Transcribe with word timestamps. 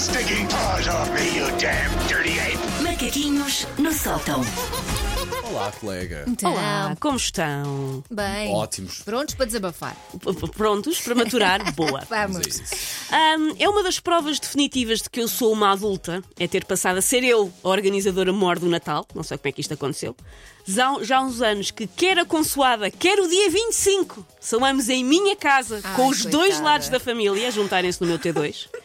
stinking 0.00 0.46
paws 0.48 0.88
off 0.88 1.10
me, 1.12 1.36
you 1.36 1.46
damn 1.58 1.90
dirty 2.08 2.38
ape! 2.40 2.58
Macaquinhos 2.82 3.66
no 3.78 3.92
sótão. 3.92 4.40
Olá, 5.50 5.72
colega. 5.72 6.24
Então, 6.28 6.52
Olá, 6.52 6.96
como 7.00 7.16
estão? 7.16 8.02
Bem. 8.10 8.50
Ótimos. 8.54 9.00
Prontos 9.00 9.34
para 9.34 9.46
desabafar. 9.46 9.96
P- 10.18 10.32
p- 10.32 10.48
Prontos 10.48 11.00
para 11.00 11.14
maturar? 11.16 11.60
Boa. 11.74 12.02
Vamos. 12.08 12.46
Ahm, 13.10 13.54
é 13.58 13.68
uma 13.68 13.82
das 13.82 13.98
provas 14.00 14.38
definitivas 14.38 15.02
de 15.02 15.10
que 15.10 15.20
eu 15.20 15.26
sou 15.28 15.52
uma 15.52 15.72
adulta, 15.72 16.22
é 16.38 16.46
ter 16.46 16.64
passado 16.64 16.98
a 16.98 17.02
ser 17.02 17.22
eu 17.24 17.52
a 17.64 17.68
organizadora 17.68 18.32
maior 18.32 18.58
do 18.60 18.68
Natal. 18.68 19.04
Não 19.14 19.22
sei 19.24 19.36
como 19.36 19.48
é 19.48 19.52
que 19.52 19.60
isto 19.60 19.74
aconteceu. 19.74 20.16
Já, 20.64 20.94
já 21.02 21.18
há 21.18 21.22
uns 21.22 21.42
anos 21.42 21.70
que 21.72 21.86
quer 21.86 22.16
a 22.18 22.24
consoada, 22.24 22.90
quer 22.90 23.18
o 23.18 23.28
dia 23.28 23.50
25, 23.50 24.24
são 24.40 24.64
ambos 24.64 24.88
em 24.88 25.04
minha 25.04 25.34
casa, 25.34 25.80
Ai, 25.82 25.96
com 25.96 26.06
os 26.06 26.24
dois 26.24 26.54
coitada. 26.54 26.64
lados 26.64 26.88
da 26.88 27.00
família, 27.00 27.48
a 27.48 27.50
juntarem-se 27.50 28.00
no 28.00 28.06
meu 28.06 28.18
T2. 28.18 28.66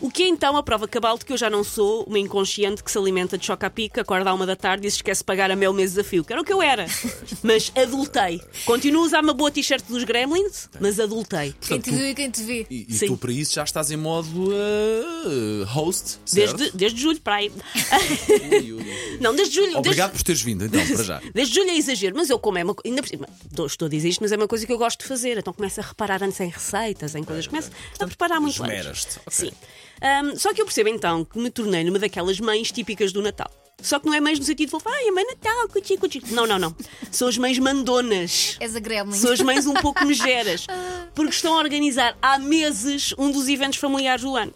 O 0.00 0.10
que 0.10 0.22
é 0.22 0.28
então 0.28 0.56
a 0.56 0.62
prova 0.62 0.86
cabal 0.86 1.18
de 1.18 1.24
que 1.24 1.32
eu 1.32 1.36
já 1.36 1.50
não 1.50 1.64
sou 1.64 2.04
uma 2.04 2.18
inconsciente 2.18 2.84
que 2.84 2.90
se 2.90 2.96
alimenta 2.98 3.36
de 3.36 3.44
choca-pica, 3.44 4.00
acorda 4.02 4.30
à 4.30 4.34
uma 4.34 4.46
da 4.46 4.54
tarde 4.56 4.86
e 4.86 4.90
se 4.90 4.98
esquece 4.98 5.20
de 5.20 5.24
pagar 5.24 5.50
a 5.50 5.56
mel 5.56 5.72
mês 5.72 5.90
desafio, 5.92 6.24
que 6.24 6.32
era 6.32 6.40
o 6.40 6.44
que 6.44 6.52
eu 6.52 6.62
era. 6.62 6.86
Mas 7.42 7.72
adultei. 7.74 8.40
Continuo 8.64 9.02
a 9.02 9.06
usar 9.06 9.22
uma 9.24 9.34
boa 9.34 9.50
t-shirt 9.50 9.84
dos 9.88 10.04
Gremlins, 10.04 10.68
mas 10.80 10.98
adultei. 11.00 11.54
Quem 11.60 11.80
te 11.80 11.90
viu 11.90 12.06
e 12.06 12.14
quem 12.14 12.30
te 12.30 12.42
vê. 12.42 12.66
E, 12.70 12.86
e 12.88 12.98
tu 13.06 13.16
para 13.16 13.32
isso 13.32 13.54
já 13.54 13.64
estás 13.64 13.90
em 13.90 13.96
modo 13.96 14.50
uh, 14.50 15.64
host, 15.66 16.18
certo? 16.24 16.56
Desde, 16.56 16.76
desde 16.76 17.00
julho 17.00 17.20
para 17.20 17.36
aí. 17.36 17.52
Não, 19.20 19.34
desde 19.34 19.54
julho. 19.56 19.78
Obrigado 19.78 20.12
por 20.12 20.22
teres 20.22 20.42
vindo, 20.42 20.64
então, 20.64 20.84
para 20.86 21.02
já. 21.04 21.18
Desde, 21.18 21.32
desde 21.34 21.54
julho 21.54 21.70
é 21.70 21.76
exagero, 21.76 22.16
mas 22.16 22.30
eu 22.30 22.38
como 22.38 22.58
é 22.58 22.64
uma 22.64 22.74
ainda 22.84 23.02
por 23.02 23.08
cima, 23.08 23.28
estou- 23.50 23.86
a 23.86 23.90
dizer 23.90 24.08
isto, 24.08 24.20
mas 24.20 24.32
é 24.32 24.36
uma 24.36 24.48
coisa 24.48 24.66
que 24.66 24.72
eu 24.72 24.78
gosto 24.78 25.00
de 25.00 25.06
fazer. 25.06 25.38
Então 25.38 25.52
começo 25.52 25.80
a 25.80 25.84
reparar 25.84 26.22
antes 26.22 26.38
em 26.40 26.48
receitas, 26.48 27.14
em 27.14 27.22
coisas. 27.24 27.46
Começo 27.46 27.70
a 27.98 28.06
preparar 28.06 28.40
muito 28.40 28.62
antes. 28.62 28.74
esmeras-te, 28.76 29.18
ok. 29.26 29.50
Sim. 29.50 29.52
Ahm, 30.00 30.36
só 30.36 30.52
que 30.52 30.60
eu 30.60 30.64
percebo 30.64 30.88
então 30.88 31.24
que 31.24 31.38
me 31.38 31.50
tornei 31.50 31.84
numa 31.84 31.98
daquelas 31.98 32.38
mães 32.40 32.70
típicas 32.70 33.12
do 33.12 33.22
Natal. 33.22 33.50
Só 33.80 34.00
que 34.00 34.06
não 34.06 34.14
é 34.14 34.20
mães 34.20 34.38
no 34.38 34.44
sentido 34.44 34.76
de 34.76 34.82
falar, 34.82 34.96
ai, 34.96 35.08
a 35.08 35.12
mãe 35.12 35.24
Natal, 35.24 35.68
cuti, 35.68 35.96
cuti. 35.96 36.22
Não, 36.32 36.46
não, 36.46 36.58
não. 36.58 36.74
São 37.12 37.28
as 37.28 37.38
mães 37.38 37.58
mandonas. 37.58 38.56
És 38.60 38.74
a 38.74 38.80
gremlin. 38.80 39.16
São 39.16 39.32
as 39.32 39.40
mães 39.40 39.66
um 39.66 39.74
pouco 39.74 40.02
megeras. 40.06 40.66
Porque 41.14 41.30
estão 41.30 41.54
a 41.54 41.58
organizar 41.58 42.16
há 42.20 42.38
meses 42.38 43.14
um 43.16 43.30
dos 43.30 43.48
eventos 43.48 43.78
familiares 43.78 44.22
do 44.22 44.36
ano. 44.36 44.52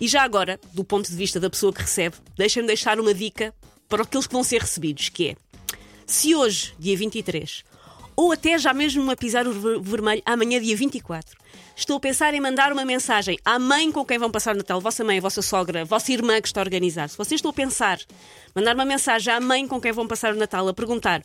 E 0.00 0.06
já 0.06 0.22
agora, 0.22 0.60
do 0.72 0.84
ponto 0.84 1.10
de 1.10 1.16
vista 1.16 1.40
da 1.40 1.50
pessoa 1.50 1.72
que 1.72 1.80
recebe, 1.80 2.16
deixem-me 2.36 2.66
deixar 2.66 2.98
uma 3.00 3.12
dica 3.12 3.54
para 3.88 4.04
aqueles 4.04 4.26
que 4.26 4.32
vão 4.32 4.44
ser 4.44 4.60
recebidos, 4.60 5.08
que 5.08 5.30
é 5.30 5.36
se 6.06 6.34
hoje, 6.34 6.74
dia 6.78 6.96
23, 6.96 7.64
ou 8.16 8.32
até 8.32 8.58
já 8.58 8.72
mesmo 8.74 9.10
a 9.10 9.16
pisar 9.16 9.46
o 9.46 9.52
ver- 9.52 9.80
vermelho, 9.80 10.22
amanhã, 10.24 10.60
dia 10.60 10.76
24, 10.76 11.36
estou 11.76 11.96
a 11.96 12.00
pensar 12.00 12.34
em 12.34 12.40
mandar 12.40 12.72
uma 12.72 12.84
mensagem 12.84 13.38
à 13.44 13.58
mãe 13.58 13.90
com 13.90 14.04
quem 14.04 14.18
vão 14.18 14.30
passar 14.30 14.54
o 14.54 14.58
Natal, 14.58 14.80
vossa 14.80 15.02
mãe, 15.04 15.20
vossa 15.20 15.42
sogra, 15.42 15.84
vossa 15.84 16.12
irmã 16.12 16.40
que 16.40 16.48
está 16.48 16.60
a 16.60 16.64
organizar. 16.64 17.08
Se 17.08 17.16
vocês 17.16 17.38
estão 17.38 17.50
a 17.50 17.54
pensar, 17.54 17.98
mandar 18.54 18.74
uma 18.74 18.84
mensagem 18.84 19.32
à 19.32 19.40
mãe 19.40 19.66
com 19.66 19.80
quem 19.80 19.92
vão 19.92 20.06
passar 20.06 20.32
o 20.34 20.36
Natal 20.36 20.66
a 20.68 20.74
perguntar. 20.74 21.22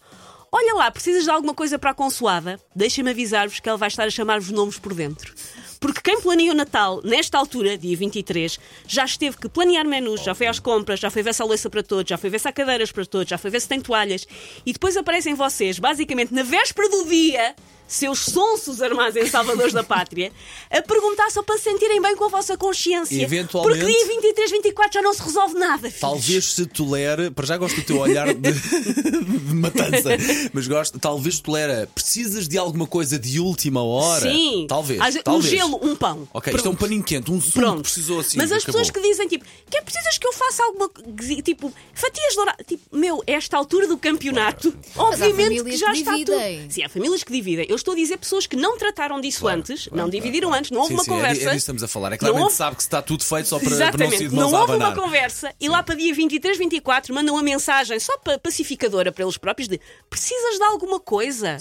Olha 0.52 0.76
lá, 0.76 0.90
precisas 0.90 1.24
de 1.26 1.30
alguma 1.30 1.54
coisa 1.54 1.78
para 1.78 1.92
a 1.92 1.94
consoada? 1.94 2.58
Deixem-me 2.76 3.10
avisar-vos 3.12 3.60
que 3.60 3.68
ela 3.68 3.78
vai 3.78 3.90
estar 3.90 4.06
a 4.06 4.10
chamar-vos 4.10 4.50
nomes 4.50 4.80
por 4.80 4.94
dentro. 4.94 5.34
Porque 5.80 6.02
quem 6.02 6.20
planeia 6.22 6.52
o 6.52 6.56
Natal, 6.56 7.02
nesta 7.04 7.38
altura, 7.38 7.78
dia 7.78 7.96
23, 7.96 8.60
já 8.88 9.06
esteve 9.06 9.38
que 9.38 9.48
planear 9.48 9.86
menus, 9.86 10.24
já 10.24 10.34
foi 10.34 10.48
às 10.48 10.60
compras, 10.60 11.00
já 11.00 11.10
foi 11.10 11.24
ver 11.24 11.34
se 11.34 11.42
há 11.42 11.46
louça 11.46 11.70
para 11.70 11.84
todos, 11.84 12.10
já 12.10 12.18
foi 12.18 12.30
ver 12.30 12.40
se 12.40 12.48
há 12.48 12.52
cadeiras 12.52 12.92
para 12.92 13.06
todos, 13.06 13.30
já 13.30 13.38
foi 13.38 13.52
ver 13.52 13.62
se 13.62 13.68
tem 13.68 13.80
toalhas. 13.80 14.26
E 14.66 14.74
depois 14.74 14.98
aparecem 14.98 15.34
vocês, 15.34 15.80
basicamente 15.80 16.34
na 16.34 16.44
véspera 16.44 16.90
do 16.90 17.06
dia, 17.06 17.56
seus 17.88 18.20
sonsos 18.20 18.82
armazéns 18.82 19.32
salvadores 19.32 19.74
da 19.74 19.84
pátria, 19.84 20.32
a 20.70 20.82
perguntar 20.82 21.30
só 21.32 21.42
para 21.42 21.58
se 21.58 21.64
sentirem 21.64 22.02
bem 22.02 22.16
com 22.16 22.26
a 22.26 22.28
vossa 22.30 22.58
consciência. 22.58 23.22
Eventualmente- 23.22 23.80
Porque 23.80 23.92
dia 23.94 24.08
23, 24.08 24.52
24 24.52 24.94
já 24.94 25.02
não 25.02 25.14
se 25.14 25.22
resolve 25.22 25.54
nada. 25.56 25.88
filhos. 25.88 26.00
Talvez 26.00 26.46
se 26.54 26.66
tolere, 26.66 27.32
para 27.32 27.46
já 27.46 27.58
gosto 27.58 27.76
do 27.78 27.84
teu 27.84 27.98
olhar 28.00 28.34
de, 28.34 28.52
de 28.52 29.54
matança, 29.54 30.10
mas 30.54 30.68
gosto, 30.68 31.00
talvez 31.00 31.40
tolera, 31.40 31.90
precisas 31.96 32.48
de 32.48 32.58
alguma 32.58 32.86
coisa 32.86 33.18
de 33.18 33.40
última 33.40 33.84
hora? 33.84 34.30
Sim. 34.30 34.66
Talvez. 34.68 35.00
Às 35.00 35.16
talvez. 35.24 35.46
Um 35.54 35.56
gelo, 35.58 35.80
um 35.82 35.96
pão. 35.96 36.28
Ok, 36.34 36.54
isto 36.54 36.66
é 36.66 36.70
um 36.70 36.76
Pronto. 36.76 36.80
paninho 36.80 37.04
quente, 37.04 37.32
um 37.32 37.40
sumo 37.40 37.52
que 37.54 37.60
Pronto. 37.60 37.82
precisou 37.84 38.20
assim. 38.20 38.38
Mas 38.38 38.52
as 38.52 38.64
acabou. 38.64 38.82
pessoas 38.82 38.92
que 38.92 39.10
dizem 39.10 39.28
tipo, 39.28 39.46
que 39.70 39.78
é 39.78 39.82
precisas 39.82 40.18
que 40.18 40.28
eu 40.28 40.34
faça 40.34 40.64
alguma 40.64 40.90
coisa, 40.90 41.42
tipo, 41.42 41.74
fatias 41.94 42.36
douradas, 42.36 42.66
tipo, 42.68 42.84
meu, 42.96 43.24
esta 43.26 43.56
altura 43.58 43.88
do 43.88 43.98
campeonato, 43.98 44.76
obviamente 44.96 45.64
que 45.64 45.78
já 45.78 45.92
que 45.92 46.00
está 46.00 46.12
tudo. 46.18 46.32
Sim, 46.70 46.84
há 46.84 46.90
famílias 46.90 47.24
que 47.24 47.32
dividem. 47.32 47.66
Eu 47.70 47.77
estou 47.78 47.94
a 47.94 47.96
dizer 47.96 48.18
pessoas 48.18 48.46
que 48.46 48.56
não 48.56 48.78
trataram 48.78 49.22
disso 49.22 49.48
antes, 49.48 49.88
não 49.92 50.10
dividiram 50.10 50.54
antes, 50.54 50.70
não 50.72 50.80
houve 50.82 50.90
Sim, 50.90 50.94
uma 50.96 51.04
sim, 51.04 51.12
é 51.12 51.14
di- 51.14 51.20
conversa. 51.20 51.36
É, 51.36 51.44
disso 51.46 51.50
que 51.52 51.58
estamos 51.58 51.84
a 51.84 51.88
falar. 51.88 52.12
É 52.14 52.18
claramente 52.18 52.44
houve- 52.44 52.56
sabe 52.56 52.76
que 52.76 52.82
está 52.82 53.02
tudo 53.02 53.24
feito 53.24 53.48
só 53.48 53.58
para, 53.58 53.70
para 53.70 53.78
não 53.78 53.84
Exatamente, 53.88 54.18
se 54.18 54.28
de 54.28 54.36
não 54.36 54.50
mãos 54.52 54.54
houve 54.62 54.76
uma 54.76 54.94
conversa 54.96 55.54
e 55.60 55.70
lá 55.70 55.82
para 55.82 55.96
dia 55.96 56.14
23, 56.14 56.58
24 56.58 57.14
mandam 57.16 57.34
uma 57.36 57.44
mensagem 57.44 58.00
só 58.00 58.18
pa- 58.18 58.38
pacificadora 58.38 59.12
para 59.12 59.24
eles 59.24 59.38
próprios 59.38 59.68
de 59.70 59.80
precisas 60.10 60.58
de 60.58 60.64
alguma 60.64 61.00
coisa. 61.00 61.58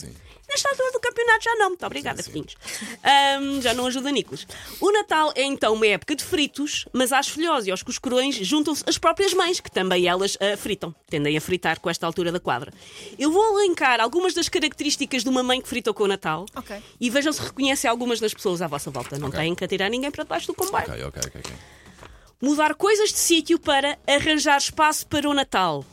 Nesta 0.49 0.69
altura 0.71 0.93
do 0.93 1.01
campeonato 1.01 1.45
já 1.45 1.55
não, 1.57 1.69
muito 1.71 1.85
obrigada, 1.85 2.23
filhinhos. 2.23 2.55
Ahm, 3.03 3.61
já 3.61 3.75
não 3.75 3.87
ajuda 3.87 4.11
Nicolas. 4.11 4.47
O 4.81 4.91
Natal 4.93 5.33
é 5.35 5.43
então 5.43 5.75
uma 5.75 5.87
época 5.87 6.15
de 6.15 6.25
fritos, 6.25 6.87
mas 6.93 7.13
às 7.13 7.29
filhós 7.29 7.67
e 7.67 7.71
aos 7.71 7.83
cuscurões 7.83 8.37
juntam-se 8.37 8.85
as 8.87 8.97
próprias 8.97 9.35
mães, 9.35 9.61
que 9.61 9.71
também 9.71 10.07
elas 10.07 10.39
ah, 10.41 10.57
fritam. 10.57 10.95
Tendem 11.11 11.37
a 11.37 11.41
fritar 11.41 11.81
com 11.81 11.91
esta 11.91 12.07
altura 12.07 12.31
da 12.31 12.39
quadra. 12.41 12.73
Eu 13.19 13.31
vou 13.33 13.59
elencar 13.61 14.01
algumas 14.01 14.35
das 14.35 14.49
características 14.49 15.23
de 15.25 15.29
uma 15.29 15.43
mãe 15.43 15.61
que 15.61 15.69
frita 15.69 15.93
com 15.93 16.05
o 16.05 16.09
Natal 16.09 16.47
Ok. 16.55 16.77
e 17.01 17.11
vejam 17.11 17.33
se 17.33 17.43
reconhecem 17.43 17.91
algumas 17.91 18.21
das 18.21 18.33
pessoas 18.33 18.63
à 18.63 18.67
vossa 18.67 18.91
volta. 18.91 19.19
Não 19.19 19.31
têm 19.31 19.55
que 19.55 19.65
atirar 19.65 19.91
ninguém 19.91 20.11
para 20.11 20.23
debaixo 20.23 20.47
do 20.47 20.55
comboio 20.55 20.85
Ok, 20.85 21.05
ok, 21.05 21.23
ok. 21.27 21.41
ok. 21.45 21.53
mudar 22.41 22.75
coisas 22.75 23.11
de 23.11 23.19
sítio 23.19 23.59
para 23.59 23.99
arranjar 24.07 24.59
espaço 24.59 25.07
para 25.07 25.29
o 25.29 25.35
Natal, 25.35 25.85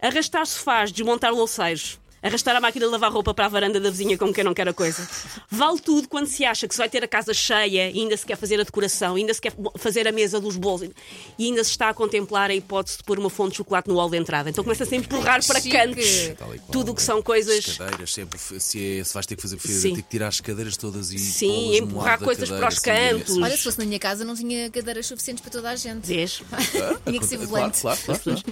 arrastar 0.00 0.46
sofás, 0.46 0.90
desmontar 0.92 1.32
louceiros, 1.32 1.98
arrastar 2.26 2.54
a 2.56 2.60
máquina 2.60 2.86
de 2.86 2.92
lavar 2.92 3.10
roupa 3.12 3.32
para 3.34 3.46
a 3.46 3.48
varanda 3.48 3.78
da 3.80 3.90
vizinha 3.90 4.16
como 4.18 4.32
quem 4.32 4.42
não 4.44 4.52
quer 4.54 4.68
a 4.68 4.72
coisa. 4.72 5.06
Vale 5.50 5.80
tudo 5.80 6.08
quando 6.08 6.26
se 6.26 6.44
acha 6.44 6.66
que 6.68 6.74
se 6.74 6.78
vai 6.78 6.88
ter 6.88 7.02
a 7.04 7.08
casa 7.08 7.32
cheia 7.34 7.90
e 7.90 8.00
ainda 8.00 8.16
se 8.16 8.26
quer 8.26 8.36
fazer 8.36 8.60
a 8.60 8.64
decoração, 8.64 9.14
ainda 9.16 9.32
se 9.34 9.40
quer 9.40 9.52
fazer 9.78 10.06
a 10.08 10.12
mesa 10.12 10.40
dos 10.40 10.56
bolos 10.56 10.90
e 11.38 11.44
ainda 11.46 11.62
se 11.64 11.70
está 11.70 11.88
a 11.88 11.94
contemplar 11.94 12.50
a 12.50 12.54
hipótese 12.54 12.98
de 12.98 13.04
pôr 13.04 13.18
uma 13.18 13.30
fonte 13.30 13.52
de 13.52 13.56
chocolate 13.58 13.88
no 13.88 13.94
hall 13.96 14.10
de 14.10 14.16
entrada. 14.16 14.50
Então 14.50 14.62
começa-se 14.64 14.94
a 14.94 14.98
empurrar 14.98 15.44
para 15.46 15.60
Chique. 15.60 15.76
cantos 15.76 16.06
qual. 16.36 16.50
tudo 16.72 16.92
o 16.92 16.94
que 16.94 17.02
são 17.02 17.22
coisas. 17.22 17.66
As 17.68 17.76
cadeiras, 17.78 18.12
se, 18.12 18.20
é, 18.22 18.26
se, 18.58 18.98
é- 19.00 19.04
se 19.04 19.14
vais 19.14 19.26
ter 19.26 19.36
que 19.36 19.42
fazer 19.42 19.56
ter 19.56 19.92
que 19.94 20.02
tirar 20.02 20.28
as 20.28 20.40
cadeiras 20.40 20.76
todas 20.76 21.12
e 21.12 21.18
Sim, 21.18 21.76
empurrar 21.76 22.18
coisas 22.18 22.48
cadeira, 22.48 22.58
para 22.66 22.68
os 22.72 22.78
assim, 22.78 23.18
cantos. 23.18 23.36
Olha, 23.38 23.56
se 23.56 23.62
fosse 23.62 23.78
na 23.78 23.84
minha 23.84 23.98
casa, 23.98 24.24
não 24.24 24.34
tinha 24.34 24.70
cadeiras 24.70 25.06
suficientes 25.06 25.42
para 25.42 25.50
toda 25.50 25.70
a 25.70 25.76
gente. 25.76 26.06
Vês? 26.06 26.42
Tinha 27.06 27.20
que 27.20 27.26
ser 27.26 27.36
Claro, 27.36 27.50
volante. 27.50 27.80
claro, 27.80 28.00
claro, 28.04 28.20
claro. 28.22 28.42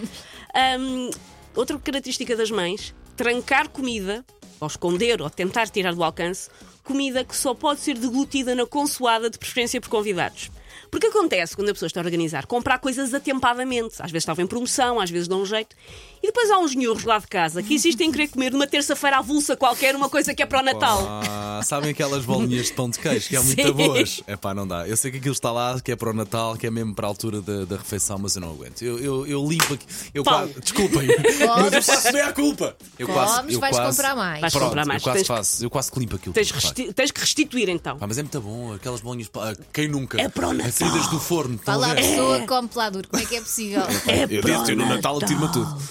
Hum, 0.81 1.11
outra 1.57 1.79
característica 1.79 2.37
das 2.37 2.51
mães, 2.51 2.95
trancar 3.17 3.69
comida, 3.69 4.25
ou 4.61 4.67
esconder, 4.67 5.21
ou 5.21 5.31
tentar 5.31 5.69
tirar 5.69 5.95
do 5.95 6.05
alcance, 6.05 6.49
comida 6.83 7.25
que 7.25 7.37
só 7.37 7.55
pode 7.55 7.81
ser 7.81 7.99
deglutida 7.99 8.55
na 8.55 8.67
consoada, 8.67 9.31
de 9.31 9.39
preferência 9.39 9.81
por 9.81 9.89
convidados. 9.89 10.51
Porque 10.91 11.07
acontece 11.09 11.57
quando 11.57 11.69
a 11.71 11.73
pessoa 11.73 11.87
está 11.87 12.01
a 12.01 12.05
organizar, 12.05 12.47
comprar 12.47 12.79
coisas 12.79 13.13
atempadamente. 13.15 13.95
Às 14.01 14.11
vezes 14.11 14.23
estavam 14.23 14.45
em 14.45 14.49
promoção, 14.49 15.01
às 15.01 15.11
vezes 15.11 15.29
dão 15.29 15.43
um 15.43 15.47
jeito. 15.47 15.75
E 16.23 16.27
depois 16.29 16.51
há 16.51 16.59
uns 16.59 16.75
nhurros 16.75 17.05
lá 17.05 17.19
de 17.19 17.27
casa 17.27 17.63
que 17.63 17.75
insistem 17.75 18.09
em 18.09 18.13
querer 18.13 18.29
comer 18.29 18.51
numa 18.53 18.67
terça-feira 18.67 19.19
avulsa 19.19 19.57
qualquer 19.57 19.95
uma 19.95 20.09
coisa 20.09 20.35
que 20.35 20.43
é 20.43 20.47
para 20.47 20.61
o 20.61 20.63
Natal. 20.63 21.07
Ah, 21.23 21.61
sabem 21.65 21.91
aquelas 21.91 22.25
bolinhas 22.25 22.67
de 22.67 22.73
pão 22.73 22.89
de 22.89 22.99
queijo 22.99 23.29
que 23.29 23.37
é 23.37 23.41
muito 23.41 23.61
Sim. 23.67 23.73
boas? 23.73 24.23
É 24.27 24.37
pá, 24.37 24.55
não 24.55 24.67
dá. 24.67 24.89
Eu 24.89 24.97
sei 24.97 25.11
que 25.11 25.19
aquilo 25.19 25.35
está 25.35 25.53
lá, 25.53 25.79
que 25.81 25.93
é 25.93 25.97
para 25.97 26.11
o 26.11 26.13
Natal, 26.15 26.57
que 26.57 26.67
é 26.67 26.71
mesmo 26.71 26.95
para 26.95 27.07
a 27.07 27.09
altura 27.09 27.43
da, 27.43 27.65
da 27.65 27.77
refeição, 27.77 28.19
mas 28.19 28.35
eu 28.37 28.41
não 28.41 28.51
aguento. 28.53 28.83
Eu, 28.83 28.99
eu, 28.99 29.27
eu 29.27 29.47
limpo 29.47 29.75
aqui. 29.75 29.87
Eu 30.15 30.25
quase, 30.25 30.55
desculpem, 30.61 31.07
mas 31.07 31.73
eu 31.73 31.83
faço 31.83 32.13
bem 32.13 32.23
a 32.23 32.33
culpa. 32.33 32.77
Eu 32.99 33.07
Comes, 33.07 33.55
eu 33.55 33.61
vais 33.61 33.79
comprar 33.79 34.17
mais. 34.17 34.41
Vais 34.41 34.53
Pronto, 34.53 34.65
comprar 34.69 34.87
mais. 34.87 35.03
Eu 35.03 35.05
quase 35.05 35.19
Tens- 35.19 35.27
faço, 35.29 35.65
eu 35.65 35.71
quase 35.71 35.93
que 35.93 35.99
limpo 36.01 36.17
aquilo. 36.17 36.33
Tens, 36.35 36.51
pá. 36.51 36.59
resti- 36.59 36.93
tens 36.93 37.11
que 37.11 37.21
restituir 37.21 37.69
então. 37.69 37.99
Pá, 37.99 38.07
mas 38.07 38.17
é 38.19 38.23
muito 38.23 38.41
bom, 38.41 38.73
aquelas 38.73 39.01
bolinhas. 39.01 39.31
Quem 39.73 39.89
nunca? 39.89 40.21
É 40.21 40.29
para 40.29 40.49
o 40.49 40.53
Natal. 40.53 40.64
As 40.67 40.75
saídas 40.75 41.07
do 41.09 41.21
forno. 41.21 41.59
Fala 41.63 41.93
a 41.93 41.95
pessoa 41.95 42.41
que 42.41 42.47
come 42.47 42.69
pela 42.69 42.91
duro. 42.91 43.09
Como 43.09 43.23
é 43.23 43.27
que 43.27 43.37
é 43.37 43.41
possível? 43.41 43.83
É 44.09 44.25
Eu 44.25 44.41
para 44.43 44.59
disse, 44.59 44.73
eu 44.73 44.77
no 44.77 44.87
Natal 44.87 45.17
atiro-me 45.19 45.47
a 45.47 45.49
tudo. 45.49 45.83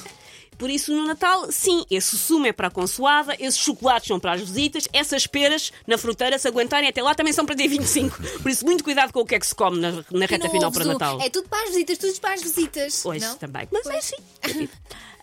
Por 0.58 0.70
isso, 0.70 0.94
no 0.96 1.06
Natal, 1.06 1.52
sim, 1.52 1.84
esse 1.92 2.18
sumo 2.18 2.46
é 2.46 2.54
para 2.54 2.68
a 2.68 2.72
consoada, 2.72 3.36
esses 3.40 3.60
chocolates 3.60 4.08
são 4.08 4.20
para 4.20 4.34
as 4.34 4.42
visitas, 4.42 4.88
essas 4.94 5.28
peras 5.28 5.74
na 5.86 5.98
fruteira, 5.98 6.38
se 6.40 6.48
aguentarem 6.48 6.88
até 6.88 7.02
lá, 7.02 7.14
também 7.16 7.34
são 7.34 7.46
para 7.46 7.56
dia 7.56 7.68
25. 7.68 8.22
Por 8.42 8.50
isso, 8.50 8.64
muito 8.64 8.84
cuidado 8.84 9.12
com 9.12 9.20
o 9.22 9.26
que 9.26 9.36
é 9.36 9.40
que 9.40 9.48
se 9.48 9.56
come 9.56 9.80
na, 9.80 9.92
na 10.12 10.26
reta 10.26 10.46
não 10.46 10.52
final 10.52 10.66
ouves 10.66 10.78
para 10.78 10.88
o 10.88 10.90
o- 10.90 10.94
Natal. 10.94 11.22
É 11.22 11.30
tudo 11.30 11.50
para 11.50 11.64
as 11.64 11.70
visitas, 11.72 11.98
tudo 11.98 12.20
para 12.22 12.34
as 12.36 12.42
visitas. 12.44 13.06
Hoje 13.06 13.26
não? 13.26 13.36
também. 13.36 13.68
Mas 13.72 13.86
é 13.88 13.98
assim. 13.98 14.16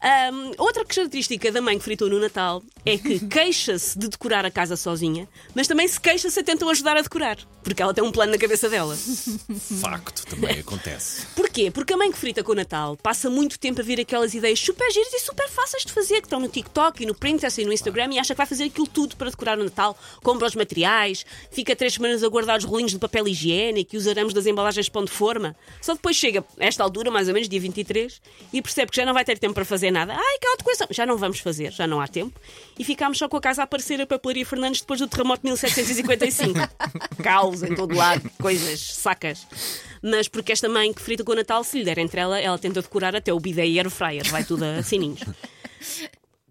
Ahm, 0.02 0.52
outra 0.56 0.82
característica 0.82 1.52
da 1.52 1.60
mãe 1.60 1.76
que 1.76 1.84
fritou 1.84 2.08
no 2.08 2.18
Natal 2.18 2.62
é 2.86 2.96
que 2.96 3.20
queixa-se 3.28 3.98
de 3.98 4.08
decorar 4.08 4.46
a 4.46 4.50
casa 4.50 4.74
sozinha, 4.74 5.28
mas 5.54 5.68
também 5.68 5.86
se 5.86 6.00
queixa 6.00 6.30
se 6.30 6.40
a 6.40 6.42
tentam 6.42 6.70
ajudar 6.70 6.96
a 6.96 7.02
decorar, 7.02 7.36
porque 7.62 7.82
ela 7.82 7.92
tem 7.92 8.02
um 8.02 8.10
plano 8.10 8.32
na 8.32 8.38
cabeça 8.38 8.70
dela. 8.70 8.96
Facto, 9.80 10.24
também 10.26 10.60
acontece. 10.60 11.26
Porquê? 11.36 11.70
Porque 11.70 11.92
a 11.92 11.98
mãe 11.98 12.10
que 12.10 12.16
frita 12.16 12.42
com 12.42 12.52
o 12.52 12.54
Natal 12.54 12.96
passa 12.96 13.28
muito 13.28 13.58
tempo 13.58 13.82
a 13.82 13.84
ver 13.84 14.00
aquelas 14.00 14.32
ideias 14.32 14.58
super 14.58 14.90
giras 14.90 15.12
e 15.12 15.20
super 15.20 15.48
fáceis 15.50 15.84
de 15.84 15.92
fazer, 15.92 16.22
que 16.22 16.26
estão 16.26 16.40
no 16.40 16.48
TikTok 16.48 17.02
e 17.02 17.06
no 17.06 17.14
Pinterest 17.14 17.60
e 17.60 17.66
no 17.66 17.72
Instagram, 17.72 18.14
e 18.14 18.18
acha 18.18 18.32
que 18.32 18.38
vai 18.38 18.46
fazer 18.46 18.64
aquilo 18.64 18.86
tudo 18.86 19.16
para 19.16 19.28
decorar 19.28 19.58
o 19.58 19.64
Natal. 19.64 19.94
Compra 20.22 20.46
os 20.46 20.54
materiais, 20.54 21.26
fica 21.50 21.76
três 21.76 21.94
semanas 21.94 22.24
a 22.24 22.28
guardar 22.28 22.58
os 22.58 22.64
rolinhos 22.64 22.92
de 22.92 22.98
papel 22.98 23.28
higiênico 23.28 23.94
e 23.94 23.98
os 23.98 24.08
arames 24.08 24.32
das 24.32 24.46
embalagens 24.46 24.86
de 24.86 24.92
pão 24.92 25.04
de 25.04 25.10
forma. 25.10 25.54
Só 25.82 25.92
depois 25.92 26.16
chega, 26.16 26.42
a 26.58 26.64
esta 26.64 26.82
altura, 26.82 27.10
mais 27.10 27.28
ou 27.28 27.34
menos, 27.34 27.50
dia 27.50 27.60
23, 27.60 28.22
e 28.50 28.62
percebe 28.62 28.90
que 28.90 28.96
já 28.96 29.04
não 29.04 29.12
vai 29.12 29.26
ter 29.26 29.38
tempo 29.38 29.52
para 29.52 29.64
fazer 29.66 29.89
nada. 29.90 30.14
Ai, 30.14 30.36
aquela 30.36 30.56
decoração! 30.56 30.86
Já 30.90 31.06
não 31.06 31.16
vamos 31.16 31.40
fazer, 31.40 31.72
já 31.72 31.86
não 31.86 32.00
há 32.00 32.08
tempo. 32.08 32.38
E 32.78 32.84
ficámos 32.84 33.18
só 33.18 33.28
com 33.28 33.36
a 33.36 33.40
casa 33.40 33.62
a 33.62 33.64
aparecer 33.64 34.00
a 34.00 34.06
papelaria 34.06 34.44
Fernandes 34.46 34.80
depois 34.80 35.00
do 35.00 35.08
terremoto 35.08 35.42
de 35.42 35.48
1755. 35.48 36.58
Caos 37.22 37.62
em 37.62 37.74
todo 37.74 37.94
lado, 37.94 38.30
coisas, 38.40 38.80
sacas. 38.80 39.46
Mas 40.02 40.28
porque 40.28 40.52
esta 40.52 40.68
mãe 40.68 40.92
que 40.92 41.02
frita 41.02 41.24
com 41.24 41.32
o 41.32 41.34
Natal, 41.36 41.62
se 41.62 41.78
lhe 41.78 41.84
der 41.84 41.98
entre 41.98 42.20
ela, 42.20 42.40
ela 42.40 42.58
tenta 42.58 42.80
decorar 42.80 43.14
até 43.14 43.32
o 43.32 43.40
bidé 43.40 43.66
e 43.66 43.78
air 43.78 43.90
fryer, 43.90 44.28
vai 44.30 44.44
tudo 44.44 44.64
a 44.64 44.82
sininhos. 44.82 45.20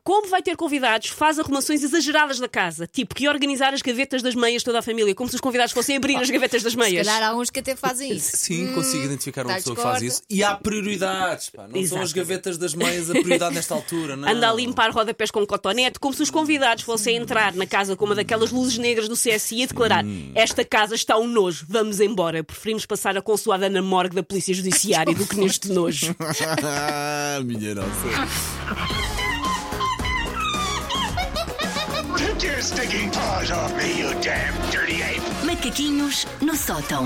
Como 0.04 0.28
vai 0.28 0.42
ter 0.42 0.56
convidados, 0.56 1.10
faz 1.10 1.40
arrumações 1.40 1.84
exageradas 1.84 2.40
da 2.40 2.48
casa, 2.48 2.88
tipo 2.88 3.16
que 3.16 3.28
organizar 3.28 3.74
as 3.74 3.81
gavetas 3.81 4.22
das 4.22 4.36
meias 4.36 4.63
toda 4.63 4.80
a 4.80 4.81
família, 4.81 5.13
como 5.16 5.30
se 5.30 5.36
os 5.36 5.42
convidados 5.42 5.72
fossem 5.74 5.98
abrir 5.98 6.16
as 6.18 6.30
gavetas 6.30 6.63
das 6.63 6.74
Se 6.74 6.80
meias. 6.80 7.07
calhar 7.07 7.30
há 7.30 7.36
uns 7.36 7.50
que 7.50 7.60
até 7.60 7.75
fazem 7.75 8.12
isso. 8.13 8.38
Sim, 8.38 8.74
consigo 8.74 9.04
identificar 9.06 9.46
uma 9.46 9.50
tá 9.54 9.56
pessoa 9.56 9.75
que 9.75 9.81
faz 9.81 10.01
isso. 10.01 10.22
E 10.30 10.44
há 10.44 10.56
prioridades, 10.56 11.50
pá. 11.50 11.63
Não 11.63 11.72
são 11.72 11.81
Exato. 11.81 12.01
as 12.04 12.13
gavetas 12.13 12.57
das 12.57 12.74
meias 12.74 13.10
a 13.10 13.13
prioridade 13.13 13.56
nesta 13.56 13.74
altura, 13.74 14.16
não. 14.16 14.28
Anda 14.28 14.50
a 14.50 14.54
limpar 14.54 14.92
rodapés 14.92 15.31
com 15.31 15.46
cotonete, 15.46 16.00
como 16.00 16.13
se 16.13 16.24
os 16.24 16.30
convidados 16.31 16.84
fossem 16.84 17.18
entrar 17.18 17.54
na 17.54 17.66
casa 17.66 17.95
com 17.95 18.06
uma 18.06 18.16
daquelas 18.16 18.52
luzes 18.52 18.78
negras 18.78 19.07
do 19.07 19.16
CSI 19.16 19.63
e 19.63 19.68
declarar: 19.68 20.04
Esta 20.36 20.63
casa 20.63 20.95
está 20.95 21.18
um 21.18 21.28
nojo, 21.28 21.66
vamos 21.68 22.00
embora. 22.00 22.44
Preferimos 22.44 22.86
passar 22.86 23.18
a 23.18 23.22
consoada 23.22 23.69
na 23.69 23.81
morgue 23.81 24.16
da 24.16 24.24
Polícia 24.24 24.54
Judiciária 24.54 25.13
do 25.13 25.25
que 25.25 25.36
neste 25.38 25.69
nojo. 25.69 26.16
Minha 27.45 27.75
nossa. 27.75 27.90
Take 32.39 32.94
your 32.94 33.12
paws 33.12 33.51
off 33.51 33.75
me, 33.75 34.00
you 34.00 34.13
damn 34.21 34.53
dirty 34.71 35.01
ape! 35.01 35.21
Macaquinhos 35.44 36.25
no 36.39 36.53
sótão. 36.56 37.06